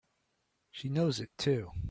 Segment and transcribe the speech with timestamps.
[0.71, 1.71] She knows it too!